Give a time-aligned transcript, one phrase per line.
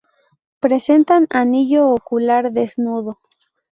[0.59, 3.19] Presentan anillo ocular desnudo.